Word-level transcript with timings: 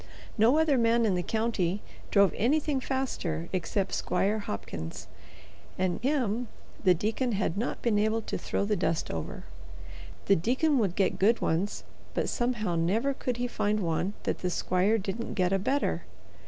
No 0.35 0.57
other 0.57 0.79
man 0.79 1.05
in 1.05 1.13
the 1.13 1.21
county 1.21 1.83
drove 2.09 2.33
anything 2.35 2.79
faster 2.79 3.49
except 3.53 3.93
Squire 3.93 4.39
Hopkins, 4.39 5.05
and 5.77 6.01
him 6.01 6.47
the 6.83 6.95
deacon 6.95 7.33
had 7.33 7.55
not 7.55 7.83
been 7.83 7.99
able 7.99 8.23
to 8.23 8.35
throw 8.35 8.65
the 8.65 8.75
dust 8.75 9.11
over. 9.11 9.43
The 10.25 10.35
deacon 10.35 10.79
would 10.79 10.95
get 10.95 11.19
good 11.19 11.39
ones, 11.39 11.83
but 12.15 12.29
somehow 12.29 12.75
never 12.75 13.13
could 13.13 13.37
he 13.37 13.45
find 13.45 13.79
one 13.81 14.13
that 14.23 14.39
the 14.39 14.49
squire 14.49 14.97
didn't 14.97 15.35
get 15.35 15.53
a 15.53 15.59
better. 15.59 16.01